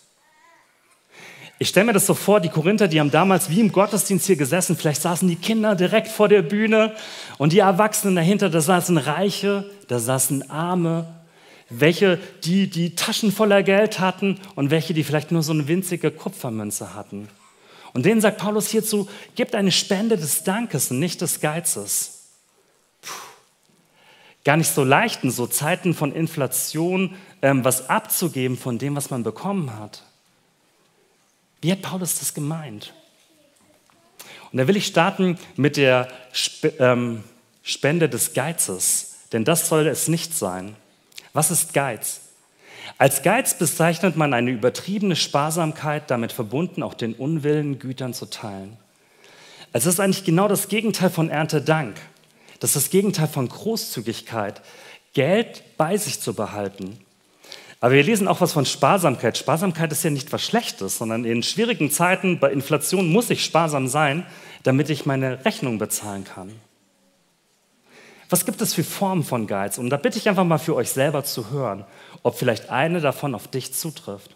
Ich 1.59 1.69
stelle 1.69 1.85
mir 1.85 1.93
das 1.93 2.05
so 2.05 2.13
vor, 2.13 2.41
die 2.41 2.49
Korinther, 2.49 2.89
die 2.89 2.99
haben 2.99 3.09
damals 3.09 3.49
wie 3.49 3.61
im 3.61 3.71
Gottesdienst 3.71 4.25
hier 4.25 4.35
gesessen, 4.35 4.75
vielleicht 4.75 5.01
saßen 5.01 5.29
die 5.29 5.37
Kinder 5.37 5.75
direkt 5.75 6.09
vor 6.09 6.27
der 6.27 6.41
Bühne 6.41 6.93
und 7.37 7.53
die 7.53 7.59
Erwachsenen 7.59 8.17
dahinter, 8.17 8.49
da 8.49 8.59
saßen 8.59 8.97
Reiche, 8.97 9.69
da 9.87 9.99
saßen 9.99 10.49
Arme, 10.49 11.05
welche 11.69 12.19
die 12.43 12.69
die 12.69 12.95
Taschen 12.95 13.31
voller 13.31 13.63
Geld 13.63 14.01
hatten 14.01 14.41
und 14.55 14.71
welche 14.71 14.93
die 14.93 15.05
vielleicht 15.05 15.31
nur 15.31 15.41
so 15.41 15.53
eine 15.53 15.69
winzige 15.69 16.11
Kupfermünze 16.11 16.93
hatten. 16.93 17.29
Und 17.95 18.05
denen 18.05 18.19
sagt 18.19 18.39
Paulus 18.39 18.67
hierzu, 18.67 19.07
gebt 19.35 19.55
eine 19.55 19.71
Spende 19.71 20.17
des 20.17 20.43
Dankes 20.43 20.91
und 20.91 20.99
nicht 20.99 21.21
des 21.21 21.39
Geizes. 21.39 22.23
Gar 24.43 24.57
nicht 24.57 24.69
so 24.69 24.83
leicht 24.83 25.23
in 25.23 25.31
so 25.31 25.47
Zeiten 25.47 25.93
von 25.93 26.11
Inflation 26.11 27.15
ähm, 27.41 27.63
was 27.63 27.89
abzugeben 27.89 28.57
von 28.57 28.77
dem, 28.77 28.97
was 28.97 29.11
man 29.11 29.23
bekommen 29.23 29.79
hat. 29.79 30.03
Wie 31.61 31.71
hat 31.71 31.83
Paulus 31.83 32.19
das 32.19 32.33
gemeint? 32.33 32.93
Und 34.51 34.57
da 34.57 34.67
will 34.67 34.75
ich 34.75 34.87
starten 34.87 35.39
mit 35.55 35.77
der 35.77 36.09
Sp 36.35 36.75
ähm, 36.79 37.23
Spende 37.63 38.09
des 38.09 38.33
Geizes, 38.33 39.19
denn 39.31 39.45
das 39.45 39.69
soll 39.69 39.87
es 39.87 40.09
nicht 40.09 40.35
sein. 40.35 40.75
Was 41.31 41.49
ist 41.49 41.73
Geiz? 41.73 42.24
Als 42.97 43.23
Geiz 43.23 43.57
bezeichnet 43.57 44.15
man 44.15 44.33
eine 44.33 44.51
übertriebene 44.51 45.15
Sparsamkeit, 45.15 46.09
damit 46.09 46.31
verbunden 46.31 46.83
auch 46.83 46.93
den 46.93 47.13
Unwillen, 47.13 47.79
Gütern 47.79 48.13
zu 48.13 48.27
teilen. 48.27 48.77
Es 49.73 49.85
ist 49.85 49.99
eigentlich 49.99 50.23
genau 50.23 50.47
das 50.47 50.69
Gegenteil 50.69 51.09
von 51.09 51.29
Erntedank. 51.29 51.97
Das 52.59 52.71
ist 52.75 52.85
das 52.85 52.89
Gegenteil 52.89 53.27
von 53.27 53.49
Großzügigkeit, 53.49 54.61
Geld 55.13 55.63
bei 55.77 55.97
sich 55.97 56.21
zu 56.21 56.33
behalten. 56.33 56.99
Aber 57.81 57.93
wir 57.93 58.03
lesen 58.03 58.27
auch 58.27 58.41
was 58.41 58.53
von 58.53 58.65
Sparsamkeit. 58.65 59.37
Sparsamkeit 59.37 59.91
ist 59.91 60.03
ja 60.03 60.09
nicht 60.09 60.31
was 60.31 60.43
Schlechtes, 60.43 60.97
sondern 60.97 61.25
in 61.25 61.43
schwierigen 61.43 61.91
Zeiten 61.91 62.39
bei 62.39 62.51
Inflation 62.51 63.11
muss 63.11 63.29
ich 63.29 63.43
sparsam 63.43 63.87
sein, 63.87 64.25
damit 64.63 64.89
ich 64.89 65.05
meine 65.05 65.43
Rechnung 65.45 65.77
bezahlen 65.77 66.23
kann. 66.23 66.51
Was 68.35 68.43
gibt 68.43 68.59
es 68.59 68.73
für 68.73 68.83
Formen 68.83 69.23
von 69.23 69.47
Geiz? 69.47 69.77
Und 69.77 69.89
da 69.89 69.95
bitte 69.95 70.17
ich 70.17 70.27
einfach 70.27 70.43
mal 70.43 70.57
für 70.57 70.75
euch 70.75 70.89
selber 70.89 71.23
zu 71.23 71.51
hören, 71.51 71.85
ob 72.21 72.37
vielleicht 72.37 72.69
eine 72.69 72.99
davon 72.99 73.33
auf 73.33 73.47
dich 73.47 73.73
zutrifft. 73.73 74.35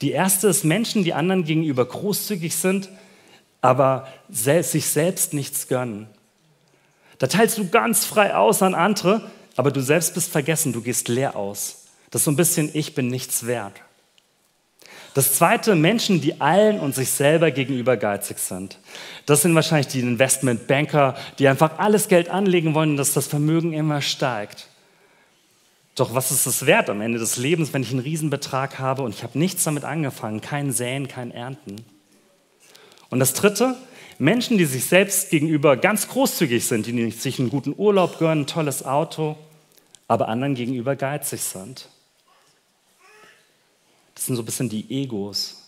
Die 0.00 0.12
erste 0.12 0.48
ist 0.48 0.64
Menschen, 0.64 1.04
die 1.04 1.12
anderen 1.12 1.44
gegenüber 1.44 1.84
großzügig 1.84 2.56
sind, 2.56 2.88
aber 3.60 4.08
sich 4.30 4.86
selbst 4.86 5.34
nichts 5.34 5.68
gönnen. 5.68 6.06
Da 7.18 7.26
teilst 7.26 7.58
du 7.58 7.68
ganz 7.68 8.06
frei 8.06 8.34
aus 8.34 8.62
an 8.62 8.74
andere, 8.74 9.30
aber 9.56 9.70
du 9.70 9.82
selbst 9.82 10.14
bist 10.14 10.32
vergessen, 10.32 10.72
du 10.72 10.80
gehst 10.80 11.08
leer 11.08 11.36
aus. 11.36 11.84
Das 12.10 12.22
ist 12.22 12.24
so 12.24 12.30
ein 12.30 12.36
bisschen, 12.36 12.70
ich 12.72 12.94
bin 12.94 13.08
nichts 13.08 13.44
wert. 13.44 13.74
Das 15.14 15.34
zweite, 15.34 15.76
Menschen, 15.76 16.20
die 16.20 16.40
allen 16.40 16.80
und 16.80 16.94
sich 16.94 17.08
selber 17.08 17.52
gegenüber 17.52 17.96
geizig 17.96 18.38
sind. 18.38 18.78
Das 19.26 19.42
sind 19.42 19.54
wahrscheinlich 19.54 19.86
die 19.86 20.00
Investmentbanker, 20.00 21.14
die 21.38 21.46
einfach 21.46 21.78
alles 21.78 22.08
Geld 22.08 22.28
anlegen 22.28 22.74
wollen, 22.74 22.96
dass 22.96 23.12
das 23.12 23.28
Vermögen 23.28 23.72
immer 23.72 24.02
steigt. 24.02 24.66
Doch 25.94 26.14
was 26.14 26.32
ist 26.32 26.46
es 26.46 26.66
wert 26.66 26.90
am 26.90 27.00
Ende 27.00 27.20
des 27.20 27.36
Lebens, 27.36 27.72
wenn 27.72 27.82
ich 27.82 27.90
einen 27.90 28.00
Riesenbetrag 28.00 28.80
habe 28.80 29.02
und 29.02 29.14
ich 29.14 29.22
habe 29.22 29.38
nichts 29.38 29.62
damit 29.62 29.84
angefangen, 29.84 30.40
kein 30.40 30.72
Säen, 30.72 31.06
kein 31.06 31.30
Ernten? 31.30 31.84
Und 33.08 33.20
das 33.20 33.34
Dritte, 33.34 33.76
Menschen, 34.18 34.58
die 34.58 34.64
sich 34.64 34.86
selbst 34.86 35.30
gegenüber 35.30 35.76
ganz 35.76 36.08
großzügig 36.08 36.66
sind, 36.66 36.86
die 36.86 37.10
sich 37.12 37.38
einen 37.38 37.50
guten 37.50 37.74
Urlaub 37.76 38.18
gönnen, 38.18 38.42
ein 38.42 38.46
tolles 38.48 38.84
Auto, 38.84 39.36
aber 40.08 40.26
anderen 40.26 40.56
gegenüber 40.56 40.96
geizig 40.96 41.42
sind. 41.42 41.88
Das 44.14 44.26
sind 44.26 44.36
so 44.36 44.42
ein 44.42 44.44
bisschen 44.44 44.68
die 44.68 44.90
Egos. 44.90 45.60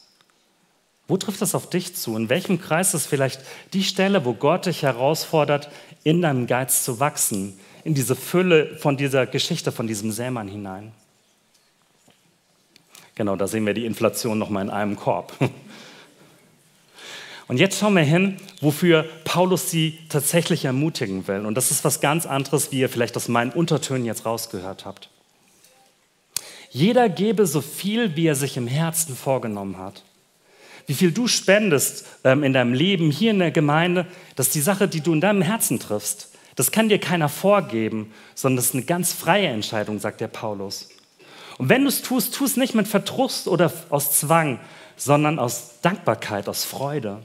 Wo 1.09 1.17
trifft 1.17 1.41
das 1.41 1.55
auf 1.55 1.71
dich 1.71 1.95
zu? 1.95 2.17
In 2.17 2.29
welchem 2.29 2.61
Kreis 2.61 2.95
ist 2.95 3.07
vielleicht 3.07 3.41
die 3.73 3.85
Stelle, 3.85 4.25
wo 4.25 4.35
Gott 4.35 4.67
dich 4.67 4.83
herausfordert, 4.83 5.71
in 6.03 6.23
deinem 6.23 6.47
Geiz 6.47 6.85
zu 6.85 6.99
wachsen, 6.99 7.59
in 7.85 7.95
diese 7.95 8.17
Fülle 8.17 8.77
von 8.79 8.97
dieser 8.97 9.27
Geschichte, 9.27 9.71
von 9.71 9.87
diesem 9.87 10.11
Sämann 10.11 10.49
hinein? 10.49 10.93
Genau, 13.15 13.37
da 13.37 13.47
sehen 13.47 13.65
wir 13.65 13.75
die 13.75 13.87
Inflation 13.87 14.39
nochmal 14.39 14.65
in 14.65 14.71
einem 14.71 14.97
Korb. 14.97 15.33
Und 17.49 17.59
jetzt 17.59 17.79
schauen 17.79 17.95
wir 17.95 18.03
hin, 18.03 18.37
wofür 18.61 19.05
Paulus 19.25 19.71
sie 19.71 20.01
tatsächlich 20.09 20.65
ermutigen 20.65 21.29
will. 21.29 21.47
Und 21.47 21.55
das 21.55 21.71
ist 21.71 21.85
was 21.85 22.01
ganz 22.01 22.27
anderes, 22.27 22.73
wie 22.73 22.81
ihr 22.81 22.89
vielleicht 22.89 23.17
aus 23.17 23.29
meinen 23.29 23.53
Untertönen 23.53 24.05
jetzt 24.05 24.27
rausgehört 24.27 24.85
habt. 24.85 25.09
Jeder 26.77 27.09
gebe 27.09 27.47
so 27.47 27.63
viel, 27.63 28.17
wie 28.17 28.27
er 28.27 28.35
sich 28.35 28.59
im 28.59 28.67
Herzen 28.67 29.17
vorgenommen 29.17 29.79
hat. 29.79 30.03
Wie 30.87 30.93
viel 30.93 31.11
du 31.11 31.27
spendest 31.27 32.05
ähm, 32.23 32.43
in 32.43 32.53
deinem 32.53 32.75
Leben 32.75 33.11
hier 33.11 33.31
in 33.31 33.39
der 33.39 33.51
Gemeinde, 33.51 34.07
das 34.35 34.49
ist 34.49 34.57
die 34.57 34.61
Sache, 34.61 34.87
die 34.87 35.01
du 35.01 35.15
in 35.15 35.23
deinem 35.23 35.41
Herzen 35.41 35.81
triffst. 35.81 36.35
Das 36.55 36.73
kann 36.73 36.91
dir 36.91 36.99
keiner 36.99 37.31
vorgeben, 37.31 38.13
sondern 38.35 38.57
das 38.57 38.67
ist 38.67 38.75
eine 38.75 38.83
ganz 38.83 39.15
freie 39.15 39.47
Entscheidung, 39.47 39.99
sagt 40.01 40.21
der 40.21 40.29
Paulus. 40.29 40.91
Und 41.57 41.71
wenn 41.71 41.81
du 41.81 41.89
es 41.89 42.03
tust, 42.03 42.35
tu 42.35 42.45
es 42.45 42.59
nicht 42.59 42.75
mit 42.75 42.87
Verdruss 42.87 43.49
oder 43.49 43.73
aus 43.89 44.13
Zwang, 44.21 44.61
sondern 44.99 45.39
aus 45.39 45.81
Dankbarkeit, 45.81 46.47
aus 46.47 46.67
Freude. 46.67 47.23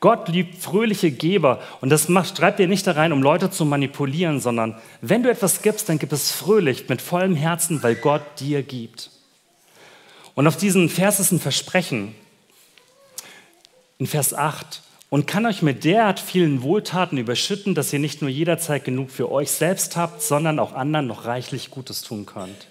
Gott 0.00 0.28
liebt 0.28 0.62
fröhliche 0.62 1.10
Geber 1.10 1.60
und 1.80 1.90
das 1.90 2.08
macht, 2.08 2.38
schreibt 2.38 2.60
dir 2.60 2.68
nicht 2.68 2.86
da 2.86 2.92
rein, 2.92 3.12
um 3.12 3.22
Leute 3.22 3.50
zu 3.50 3.64
manipulieren, 3.64 4.40
sondern 4.40 4.76
wenn 5.00 5.24
du 5.24 5.30
etwas 5.30 5.60
gibst, 5.62 5.88
dann 5.88 5.98
gib 5.98 6.12
es 6.12 6.30
fröhlich, 6.30 6.88
mit 6.88 7.02
vollem 7.02 7.34
Herzen, 7.34 7.82
weil 7.82 7.96
Gott 7.96 8.22
dir 8.38 8.62
gibt. 8.62 9.10
Und 10.36 10.46
auf 10.46 10.56
diesen 10.56 10.88
Vers 10.88 11.18
ist 11.18 11.32
ein 11.32 11.40
Versprechen. 11.40 12.14
In 13.98 14.06
Vers 14.06 14.34
8. 14.34 14.82
Und 15.10 15.26
kann 15.26 15.46
euch 15.46 15.62
mit 15.62 15.82
derart 15.82 16.20
vielen 16.20 16.62
Wohltaten 16.62 17.18
überschütten, 17.18 17.74
dass 17.74 17.92
ihr 17.92 17.98
nicht 17.98 18.22
nur 18.22 18.30
jederzeit 18.30 18.84
genug 18.84 19.10
für 19.10 19.32
euch 19.32 19.50
selbst 19.50 19.96
habt, 19.96 20.22
sondern 20.22 20.60
auch 20.60 20.74
anderen 20.74 21.08
noch 21.08 21.24
reichlich 21.24 21.70
Gutes 21.70 22.02
tun 22.02 22.24
könnt. 22.24 22.67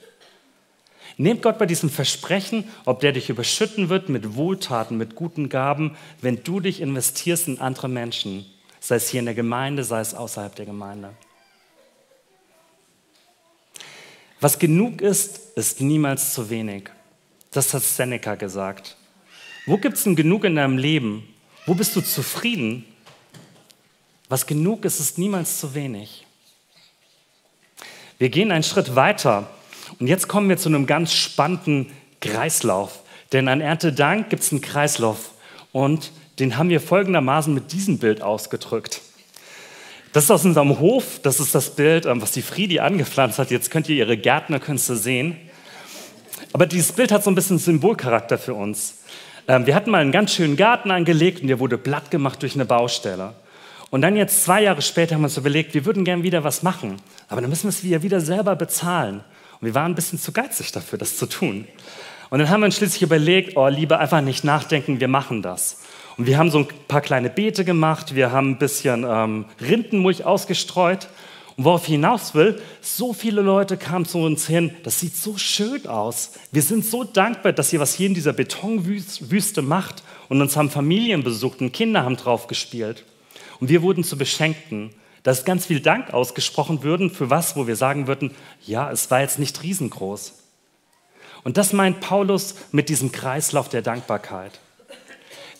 Nehmt 1.17 1.41
Gott 1.41 1.57
bei 1.57 1.65
diesem 1.65 1.89
Versprechen, 1.89 2.65
ob 2.85 2.99
der 2.99 3.11
dich 3.11 3.29
überschütten 3.29 3.89
wird 3.89 4.07
mit 4.07 4.35
Wohltaten, 4.35 4.97
mit 4.97 5.15
guten 5.15 5.49
Gaben, 5.49 5.97
wenn 6.21 6.43
du 6.43 6.59
dich 6.59 6.79
investierst 6.79 7.47
in 7.47 7.59
andere 7.59 7.89
Menschen, 7.89 8.45
sei 8.79 8.95
es 8.95 9.09
hier 9.09 9.19
in 9.19 9.25
der 9.25 9.33
Gemeinde, 9.33 9.83
sei 9.83 9.99
es 9.99 10.13
außerhalb 10.13 10.55
der 10.55 10.67
Gemeinde. 10.67 11.09
Was 14.39 14.59
genug 14.59 15.01
ist, 15.01 15.57
ist 15.57 15.81
niemals 15.81 16.35
zu 16.35 16.51
wenig. 16.51 16.91
Das 17.49 17.73
hat 17.73 17.81
Seneca 17.81 18.35
gesagt. 18.35 18.95
Wo 19.65 19.77
gibt 19.79 19.97
es 19.97 20.03
denn 20.03 20.15
genug 20.15 20.43
in 20.43 20.55
deinem 20.55 20.77
Leben? 20.77 21.27
Wo 21.65 21.73
bist 21.73 21.95
du 21.95 22.01
zufrieden? 22.01 22.85
Was 24.29 24.45
genug 24.45 24.85
ist, 24.85 24.99
ist 24.99 25.17
niemals 25.17 25.59
zu 25.59 25.73
wenig. 25.73 26.27
Wir 28.19 28.29
gehen 28.29 28.51
einen 28.51 28.63
Schritt 28.63 28.95
weiter 28.95 29.49
und 29.99 30.07
jetzt 30.07 30.27
kommen 30.27 30.49
wir 30.49 30.57
zu 30.57 30.69
einem 30.69 30.85
ganz 30.85 31.13
spannenden 31.13 31.91
Kreislauf. 32.21 32.99
Denn 33.31 33.47
an 33.47 33.61
Erntedank 33.61 34.29
gibt 34.29 34.43
es 34.43 34.51
einen 34.51 34.61
Kreislauf 34.61 35.31
und 35.71 36.11
den 36.39 36.57
haben 36.57 36.69
wir 36.69 36.79
folgendermaßen 36.79 37.53
mit 37.53 37.71
diesem 37.71 37.97
Bild 37.97 38.21
ausgedrückt. 38.21 39.01
Das 40.13 40.25
ist 40.25 40.31
aus 40.31 40.45
unserem 40.45 40.79
Hof, 40.79 41.19
das 41.21 41.39
ist 41.39 41.53
das 41.53 41.75
Bild, 41.75 42.05
ähm, 42.05 42.21
was 42.21 42.31
die 42.31 42.41
Friedi 42.41 42.79
angepflanzt 42.79 43.39
hat. 43.39 43.51
Jetzt 43.51 43.71
könnt 43.71 43.89
ihr 43.89 43.95
ihre 43.95 44.17
Gärtnerkünste 44.17 44.95
sehen. 44.95 45.37
Aber 46.53 46.65
dieses 46.65 46.91
Bild 46.91 47.11
hat 47.11 47.23
so 47.23 47.29
ein 47.29 47.35
bisschen 47.35 47.59
Symbolcharakter 47.59 48.37
für 48.37 48.53
uns. 48.53 48.99
Ähm, 49.47 49.65
wir 49.65 49.75
hatten 49.75 49.91
mal 49.91 50.01
einen 50.01 50.11
ganz 50.11 50.33
schönen 50.33 50.55
Garten 50.55 50.91
angelegt 50.91 51.41
und 51.41 51.47
der 51.47 51.59
wurde 51.59 51.77
platt 51.77 52.09
gemacht 52.09 52.41
durch 52.41 52.55
eine 52.55 52.65
Baustelle. 52.65 53.33
Und 53.89 54.01
dann 54.01 54.15
jetzt 54.15 54.43
zwei 54.43 54.63
Jahre 54.63 54.81
später 54.81 55.15
haben 55.15 55.21
wir 55.21 55.27
uns 55.27 55.37
überlegt, 55.37 55.73
wir 55.73 55.85
würden 55.85 56.03
gern 56.03 56.23
wieder 56.23 56.43
was 56.43 56.63
machen, 56.63 56.97
aber 57.29 57.41
dann 57.41 57.49
müssen 57.49 57.63
wir 57.63 57.95
es 57.95 58.03
wieder 58.03 58.19
selber 58.19 58.55
bezahlen. 58.55 59.23
Und 59.59 59.65
wir 59.65 59.75
waren 59.75 59.91
ein 59.91 59.95
bisschen 59.95 60.19
zu 60.19 60.31
geizig 60.31 60.71
dafür, 60.71 60.99
das 60.99 61.17
zu 61.17 61.25
tun. 61.25 61.67
Und 62.29 62.39
dann 62.39 62.49
haben 62.49 62.61
wir 62.61 62.65
uns 62.65 62.77
schließlich 62.77 63.01
überlegt, 63.01 63.55
oh, 63.55 63.67
lieber 63.67 63.99
einfach 63.99 64.21
nicht 64.21 64.43
nachdenken, 64.43 64.99
wir 64.99 65.07
machen 65.07 65.41
das. 65.41 65.81
Und 66.17 66.25
wir 66.25 66.37
haben 66.37 66.51
so 66.51 66.59
ein 66.59 66.67
paar 66.87 67.01
kleine 67.01 67.29
Beete 67.29 67.63
gemacht, 67.63 68.15
wir 68.15 68.31
haben 68.31 68.51
ein 68.51 68.57
bisschen 68.57 69.05
ähm, 69.07 69.45
Rindenmulch 69.61 70.25
ausgestreut. 70.25 71.07
Und 71.55 71.65
worauf 71.65 71.83
ich 71.83 71.93
hinaus 71.93 72.35
will, 72.35 72.61
so 72.81 73.13
viele 73.13 73.41
Leute 73.41 73.77
kamen 73.77 74.05
zu 74.05 74.19
uns 74.19 74.45
hin, 74.45 74.71
das 74.83 74.99
sieht 74.99 75.15
so 75.15 75.37
schön 75.37 75.87
aus. 75.87 76.33
Wir 76.51 76.61
sind 76.61 76.85
so 76.85 77.03
dankbar, 77.03 77.53
dass 77.53 77.73
ihr 77.73 77.79
was 77.79 77.95
hier 77.95 78.07
in 78.07 78.13
dieser 78.13 78.33
Betonwüste 78.33 79.61
macht. 79.61 80.03
Und 80.29 80.41
uns 80.41 80.57
haben 80.57 80.69
Familien 80.69 81.23
besucht 81.23 81.61
und 81.61 81.71
Kinder 81.71 82.03
haben 82.03 82.17
drauf 82.17 82.47
gespielt. 82.47 83.05
Und 83.59 83.69
wir 83.69 83.81
wurden 83.81 84.03
zu 84.03 84.17
Beschenkten 84.17 84.91
dass 85.27 85.43
ganz 85.43 85.65
viel 85.65 85.81
Dank 85.81 86.13
ausgesprochen 86.13 86.83
würden 86.83 87.09
für 87.09 87.29
was, 87.29 87.57
wo 87.57 87.67
wir 87.67 87.75
sagen 87.75 88.07
würden, 88.07 88.31
ja, 88.65 88.89
es 88.89 89.11
war 89.11 89.19
jetzt 89.19 89.39
nicht 89.39 89.61
riesengroß. 89.61 90.35
Und 91.43 91.57
das 91.57 91.73
meint 91.73 91.99
Paulus 91.99 92.55
mit 92.71 92.87
diesem 92.87 93.11
Kreislauf 93.11 93.67
der 93.67 93.81
Dankbarkeit. 93.81 94.57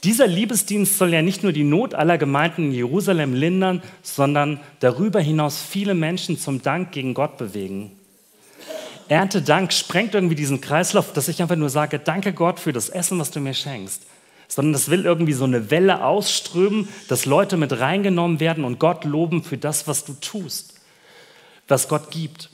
Dieser 0.05 0.25
Liebesdienst 0.25 0.97
soll 0.97 1.13
ja 1.13 1.21
nicht 1.21 1.43
nur 1.43 1.51
die 1.51 1.65
Not 1.65 1.95
aller 1.95 2.17
Gemeinden 2.17 2.67
in 2.67 2.71
Jerusalem 2.71 3.33
lindern, 3.33 3.83
sondern 4.03 4.62
darüber 4.79 5.19
hinaus 5.19 5.62
viele 5.62 5.95
Menschen 5.95 6.39
zum 6.39 6.62
Dank 6.62 6.93
gegen 6.93 7.13
Gott 7.13 7.38
bewegen. 7.38 7.91
Erntedank 9.09 9.74
sprengt 9.74 10.15
irgendwie 10.15 10.36
diesen 10.36 10.62
Kreislauf, 10.62 11.12
dass 11.12 11.27
ich 11.27 11.41
einfach 11.41 11.57
nur 11.57 11.69
sage, 11.69 12.00
danke 12.00 12.31
Gott 12.31 12.62
für 12.62 12.71
das 12.71 12.88
Essen, 12.88 13.19
was 13.19 13.31
du 13.31 13.41
mir 13.41 13.53
schenkst 13.53 14.03
sondern 14.48 14.74
das 14.74 14.89
will 14.89 15.06
irgendwie 15.06 15.34
so 15.34 15.44
eine 15.44 15.70
Welle 15.72 16.04
ausströmen, 16.04 16.88
dass 17.08 17.25
Leute 17.25 17.58
mit 17.58 17.80
reingenommen 17.80 18.39
werden 18.39 18.63
und 18.63 18.80
Gott 18.80 19.04
loben 19.04 19.44
für 19.44 19.58
das, 19.58 19.88
was 19.88 20.06
du 20.06 20.13
tust, 20.13 20.75
was 21.68 21.88
Gott 21.88 22.12
gibt. 22.12 22.50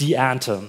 Die 0.00 0.14
Ernte. 0.14 0.62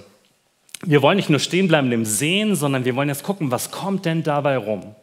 Wir 0.82 1.02
wollen 1.02 1.16
nicht 1.16 1.30
nur 1.30 1.40
stehen 1.40 1.68
bleiben 1.68 1.90
im 1.92 2.04
Sehen, 2.04 2.56
sondern 2.56 2.84
wir 2.84 2.94
wollen 2.94 3.08
jetzt 3.08 3.22
gucken, 3.22 3.50
was 3.50 3.70
kommt 3.70 4.04
denn 4.04 4.22
dabei 4.22 4.56
rum. 4.56 4.94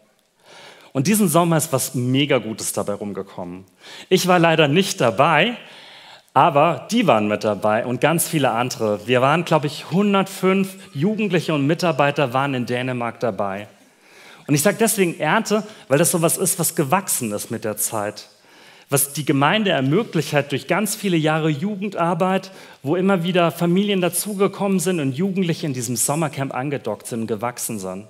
Und 0.94 1.08
diesen 1.08 1.30
Sommer 1.30 1.58
ist 1.58 1.72
was 1.72 1.96
mega 1.96 2.38
Gutes 2.38 2.74
dabei 2.74 2.94
rumgekommen. 2.94 3.66
Ich 4.10 4.28
war 4.28 4.40
leider 4.40 4.68
nicht 4.68 5.00
dabei, 5.00 5.58
aber 6.34 6.88
die 6.92 7.08
waren 7.08 7.28
mit 7.28 7.44
dabei 7.44 7.86
und 7.86 8.00
ganz 8.00 8.28
viele 8.28 8.52
andere. 8.52 9.06
Wir 9.06 9.22
waren, 9.22 9.44
glaube 9.44 9.68
ich, 9.68 9.86
105 9.90 10.76
Jugendliche 10.94 11.54
und 11.54 11.68
Mitarbeiter 11.68 12.34
waren 12.34 12.54
in 12.54 12.66
Dänemark 12.66 13.20
dabei. 13.20 13.68
Und 14.48 14.56
ich 14.56 14.62
sage 14.62 14.78
deswegen 14.80 15.20
Ernte, 15.20 15.64
weil 15.88 15.98
das 15.98 16.12
so 16.12 16.22
was 16.22 16.38
ist, 16.38 16.58
was 16.58 16.76
gewachsen 16.76 17.32
ist 17.32 17.52
mit 17.52 17.64
der 17.64 17.78
Zeit. 17.78 18.30
Was 18.90 19.14
die 19.14 19.24
Gemeinde 19.24 19.72
ermöglicht 19.72 20.34
hat 20.34 20.52
durch 20.52 20.68
ganz 20.68 20.96
viele 20.96 21.16
Jahre 21.16 21.50
Jugendarbeit, 21.50 22.52
wo 22.84 22.96
immer 22.96 23.24
wieder 23.24 23.52
Familien 23.52 24.02
dazugekommen 24.02 24.80
sind 24.80 25.00
und 25.00 25.14
Jugendliche 25.14 25.66
in 25.66 25.74
diesem 25.74 25.96
Sommercamp 25.96 26.54
angedockt 26.54 27.08
sind 27.08 27.28
gewachsen 27.28 27.80
sind. 27.80 28.08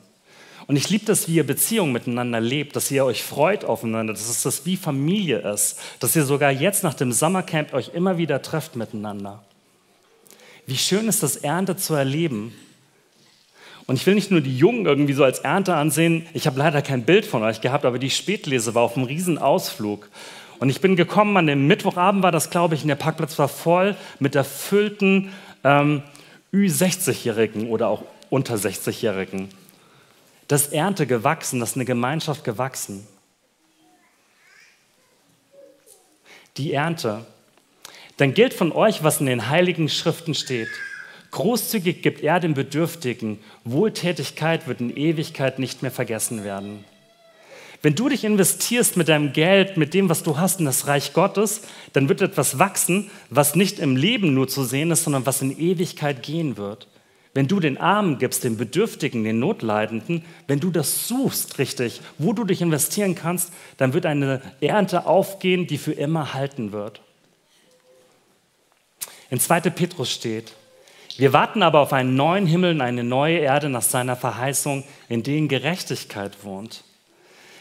Und 0.72 0.78
ich 0.78 0.90
liebe 0.90 1.04
das, 1.04 1.28
wie 1.28 1.36
ihr 1.36 1.46
Beziehungen 1.46 1.92
miteinander 1.92 2.40
lebt, 2.40 2.78
dass 2.78 2.90
ihr 2.92 3.04
euch 3.04 3.24
freut 3.24 3.66
aufeinander, 3.66 4.14
dass 4.14 4.30
es 4.30 4.44
das 4.44 4.66
wie 4.66 4.78
Familie 4.78 5.40
ist, 5.40 5.78
dass 6.00 6.16
ihr 6.16 6.24
sogar 6.24 6.50
jetzt 6.50 6.82
nach 6.82 6.94
dem 6.94 7.12
Sommercamp 7.12 7.74
euch 7.74 7.92
immer 7.94 8.18
wieder 8.18 8.42
trefft 8.42 8.78
miteinander. 8.78 9.44
Wie 10.66 10.78
schön 10.78 11.10
ist 11.10 11.24
das, 11.24 11.36
Ernte 11.36 11.76
zu 11.76 11.94
erleben. 11.94 12.56
Und 13.86 13.98
ich 13.98 14.08
will 14.08 14.16
nicht 14.16 14.32
nur 14.32 14.40
die 14.40 14.58
Jungen 14.58 14.86
irgendwie 14.86 15.12
so 15.12 15.26
als 15.26 15.40
Ernte 15.40 15.76
ansehen. 15.76 16.26
Ich 16.34 16.48
habe 16.48 16.58
leider 16.58 16.82
kein 16.82 17.04
Bild 17.04 17.26
von 17.26 17.44
euch 17.44 17.60
gehabt, 17.60 17.84
aber 17.84 18.00
die 18.00 18.10
Spätlese 18.10 18.74
war 18.74 18.84
auf 18.84 18.96
einem 18.96 19.08
riesen 19.08 19.38
Ausflug. 19.38 20.08
Und 20.60 20.70
ich 20.70 20.80
bin 20.80 20.96
gekommen, 20.96 21.36
an 21.36 21.48
dem 21.48 21.68
Mittwochabend 21.68 22.24
war 22.24 22.32
das, 22.32 22.50
glaube 22.50 22.76
ich, 22.76 22.84
und 22.84 22.88
der 22.88 22.96
Parkplatz 22.96 23.38
war 23.38 23.50
voll 23.50 23.98
mit 24.20 24.36
erfüllten 24.36 25.34
ähm, 25.66 26.02
Ü60-Jährigen 26.54 27.68
oder 27.68 27.90
auch 27.90 28.04
unter 28.30 28.56
60-Jährigen 28.56 29.50
das 30.48 30.68
Ernte 30.68 31.08
gewachsen, 31.08 31.60
das 31.60 31.72
ist 31.72 31.76
eine 31.76 31.86
Gemeinschaft 31.86 32.44
gewachsen. 32.44 33.08
die 36.58 36.74
Ernte. 36.74 37.26
Dann 38.18 38.34
gilt 38.34 38.54
von 38.54 38.72
euch, 38.72 39.04
was 39.04 39.20
in 39.20 39.26
den 39.26 39.50
heiligen 39.50 39.90
Schriften 39.90 40.34
steht. 40.36 40.70
Großzügig 41.32 42.02
gibt 42.02 42.22
er 42.22 42.40
den 42.40 42.54
Bedürftigen, 42.54 43.40
Wohltätigkeit 43.64 44.68
wird 44.68 44.82
in 44.82 44.96
Ewigkeit 44.96 45.60
nicht 45.60 45.82
mehr 45.82 45.92
vergessen 45.92 46.44
werden. 46.44 46.84
Wenn 47.82 47.96
du 47.96 48.10
dich 48.10 48.26
investierst 48.26 48.96
mit 48.96 49.08
deinem 49.08 49.34
Geld, 49.34 49.76
mit 49.76 49.94
dem, 49.94 50.08
was 50.08 50.22
du 50.22 50.38
hast 50.38 50.60
in 50.60 50.66
das 50.66 50.86
Reich 50.86 51.14
Gottes, 51.14 51.62
dann 51.94 52.10
wird 52.10 52.22
etwas 52.22 52.60
wachsen, 52.60 53.10
was 53.30 53.56
nicht 53.56 53.80
im 53.80 53.96
Leben 53.96 54.34
nur 54.34 54.48
zu 54.48 54.64
sehen 54.64 54.92
ist, 54.92 55.06
sondern 55.06 55.26
was 55.26 55.42
in 55.42 55.58
Ewigkeit 55.58 56.22
gehen 56.22 56.58
wird. 56.58 56.88
Wenn 57.34 57.48
du 57.48 57.60
den 57.60 57.78
Armen 57.78 58.18
gibst, 58.18 58.44
den 58.44 58.58
Bedürftigen, 58.58 59.24
den 59.24 59.40
Notleidenden, 59.40 60.26
wenn 60.48 60.60
du 60.60 60.70
das 60.70 61.08
suchst 61.08 61.60
richtig, 61.60 62.02
wo 62.18 62.34
du 62.34 62.44
dich 62.44 62.62
investieren 62.62 63.16
kannst, 63.16 63.54
dann 63.78 63.94
wird 63.94 64.06
eine 64.06 64.42
Ernte 64.60 65.06
aufgehen, 65.06 65.66
die 65.66 65.78
für 65.78 65.94
immer 65.94 66.34
halten 66.34 66.74
wird. 66.74 67.02
In 69.30 69.40
2. 69.40 69.62
Petrus 69.62 70.12
steht, 70.12 70.52
wir 71.18 71.34
warten 71.34 71.64
aber 71.64 71.80
auf 71.80 71.94
einen 71.94 72.16
neuen 72.16 72.48
Himmel 72.48 72.76
und 72.76 72.82
eine 72.82 73.04
neue 73.04 73.38
Erde 73.38 73.70
nach 73.70 73.82
seiner 73.82 74.16
Verheißung, 74.16 74.84
in 75.08 75.24
denen 75.24 75.48
Gerechtigkeit 75.48 76.44
wohnt. 76.44 76.84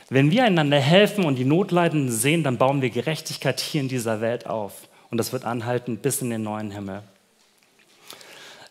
Wenn 0.08 0.32
wir 0.32 0.44
einander 0.44 0.80
helfen 0.80 1.24
und 1.24 1.36
die 1.36 1.44
Notleidenden 1.44 2.10
sehen, 2.10 2.42
dann 2.42 2.58
bauen 2.58 2.82
wir 2.82 2.90
Gerechtigkeit 2.90 3.60
hier 3.60 3.80
in 3.80 3.88
dieser 3.88 4.20
Welt 4.20 4.46
auf. 4.46 4.88
Und 5.10 5.18
das 5.18 5.32
wird 5.32 5.44
anhalten 5.44 5.98
bis 5.98 6.22
in 6.22 6.30
den 6.30 6.42
neuen 6.42 6.72
Himmel. 6.72 7.02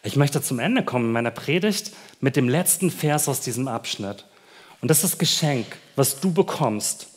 Ich 0.02 0.16
möchte 0.16 0.42
zum 0.42 0.60
Ende 0.60 0.84
kommen 0.84 1.06
in 1.06 1.12
meiner 1.12 1.32
Predigt 1.32 1.92
mit 2.22 2.36
dem 2.36 2.48
letzten 2.48 2.90
Vers 2.90 3.28
aus 3.28 3.42
diesem 3.42 3.68
Abschnitt. 3.68 4.26
Und 4.82 4.90
das 4.90 5.04
ist 5.04 5.14
das 5.14 5.20
Geschenk, 5.20 5.66
was 5.96 6.22
du 6.22 6.32
bekommst. 6.32 7.08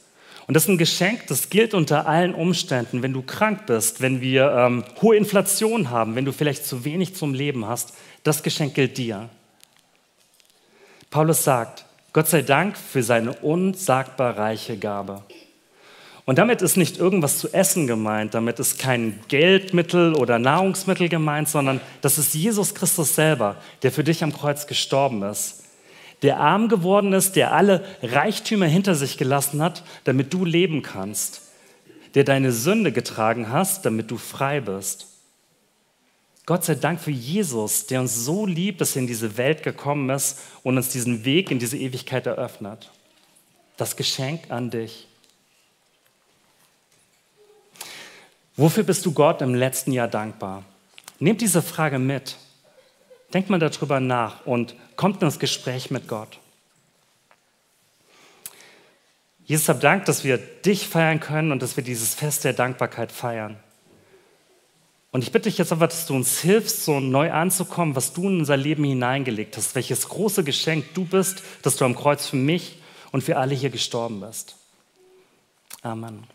Und 0.48 0.54
das 0.54 0.64
ist 0.64 0.70
ein 0.70 0.78
Geschenk, 0.78 1.28
das 1.28 1.50
gilt 1.50 1.74
unter 1.74 2.08
allen 2.08 2.34
Umständen. 2.34 3.02
Wenn 3.02 3.12
du 3.12 3.22
krank 3.22 3.66
bist, 3.66 4.00
wenn 4.00 4.20
wir 4.20 4.50
ähm, 4.50 4.84
hohe 5.00 5.16
Inflation 5.16 5.90
haben, 5.90 6.16
wenn 6.16 6.24
du 6.24 6.32
vielleicht 6.32 6.66
zu 6.66 6.84
wenig 6.84 7.14
zum 7.14 7.34
Leben 7.34 7.66
hast, 7.66 7.94
das 8.24 8.42
Geschenk 8.42 8.74
gilt 8.74 8.98
dir. 8.98 9.28
Paulus 11.10 11.44
sagt, 11.44 11.84
Gott 12.12 12.28
sei 12.28 12.42
Dank 12.42 12.76
für 12.76 13.02
seine 13.02 13.32
unsagbar 13.34 14.36
reiche 14.36 14.76
Gabe. 14.76 15.22
Und 16.24 16.38
damit 16.38 16.62
ist 16.62 16.76
nicht 16.76 16.98
irgendwas 16.98 17.38
zu 17.38 17.52
essen 17.52 17.86
gemeint, 17.86 18.34
damit 18.34 18.60
ist 18.60 18.78
kein 18.78 19.18
Geldmittel 19.26 20.14
oder 20.14 20.38
Nahrungsmittel 20.38 21.08
gemeint, 21.08 21.48
sondern 21.48 21.80
das 22.00 22.16
ist 22.16 22.34
Jesus 22.34 22.74
Christus 22.74 23.16
selber, 23.16 23.56
der 23.82 23.90
für 23.90 24.04
dich 24.04 24.22
am 24.22 24.32
Kreuz 24.32 24.68
gestorben 24.68 25.22
ist, 25.24 25.64
der 26.22 26.38
arm 26.38 26.68
geworden 26.68 27.12
ist, 27.12 27.34
der 27.34 27.52
alle 27.52 27.84
Reichtümer 28.02 28.66
hinter 28.66 28.94
sich 28.94 29.18
gelassen 29.18 29.60
hat, 29.60 29.82
damit 30.04 30.32
du 30.32 30.44
leben 30.44 30.82
kannst, 30.82 31.42
der 32.14 32.22
deine 32.22 32.52
Sünde 32.52 32.92
getragen 32.92 33.50
hast, 33.50 33.84
damit 33.84 34.10
du 34.12 34.16
frei 34.16 34.60
bist. 34.60 35.08
Gott 36.46 36.64
sei 36.64 36.76
Dank 36.76 37.00
für 37.00 37.10
Jesus, 37.10 37.86
der 37.86 38.00
uns 38.00 38.24
so 38.24 38.46
liebt, 38.46 38.80
dass 38.80 38.94
er 38.94 39.02
in 39.02 39.08
diese 39.08 39.36
Welt 39.36 39.64
gekommen 39.64 40.08
ist 40.10 40.38
und 40.62 40.76
uns 40.76 40.88
diesen 40.90 41.24
Weg 41.24 41.50
in 41.50 41.58
diese 41.58 41.76
Ewigkeit 41.78 42.26
eröffnet. 42.26 42.90
Das 43.76 43.96
Geschenk 43.96 44.50
an 44.50 44.70
dich. 44.70 45.08
Wofür 48.56 48.84
bist 48.84 49.06
du 49.06 49.12
Gott 49.12 49.40
im 49.40 49.54
letzten 49.54 49.92
Jahr 49.92 50.08
dankbar? 50.08 50.64
Nehmt 51.18 51.40
diese 51.40 51.62
Frage 51.62 51.98
mit. 51.98 52.36
Denkt 53.32 53.48
mal 53.48 53.58
darüber 53.58 54.00
nach 54.00 54.44
und 54.44 54.74
kommt 54.96 55.22
ins 55.22 55.38
Gespräch 55.38 55.90
mit 55.90 56.06
Gott. 56.06 56.38
Jesus, 59.44 59.68
hab 59.68 59.80
Dank, 59.80 60.04
dass 60.04 60.24
wir 60.24 60.38
dich 60.38 60.86
feiern 60.86 61.20
können 61.20 61.50
und 61.50 61.62
dass 61.62 61.76
wir 61.76 61.84
dieses 61.84 62.14
Fest 62.14 62.44
der 62.44 62.52
Dankbarkeit 62.52 63.10
feiern. 63.10 63.58
Und 65.10 65.22
ich 65.22 65.32
bitte 65.32 65.48
dich 65.48 65.58
jetzt 65.58 65.72
einfach, 65.72 65.88
dass 65.88 66.06
du 66.06 66.14
uns 66.14 66.40
hilfst, 66.40 66.84
so 66.84 67.00
neu 67.00 67.30
anzukommen, 67.30 67.94
was 67.96 68.14
du 68.14 68.28
in 68.28 68.40
unser 68.40 68.56
Leben 68.56 68.84
hineingelegt 68.84 69.56
hast, 69.56 69.74
welches 69.74 70.08
große 70.08 70.42
Geschenk 70.42 70.94
du 70.94 71.04
bist, 71.04 71.42
dass 71.62 71.76
du 71.76 71.84
am 71.84 71.94
Kreuz 71.94 72.26
für 72.26 72.36
mich 72.36 72.78
und 73.10 73.22
für 73.22 73.36
alle 73.36 73.54
hier 73.54 73.70
gestorben 73.70 74.20
bist. 74.20 74.56
Amen. 75.82 76.26